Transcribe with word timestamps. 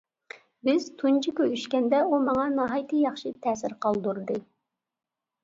بىز 0.69 0.85
تۇنجى 1.01 1.33
كۆرۈشكەندە 1.39 1.99
ئۇ 2.15 2.21
ماڭا 2.31 2.47
ناھايىتى 2.55 3.03
ياخشى 3.03 3.35
تەسىر 3.45 3.77
قالدۇردى. 3.87 4.41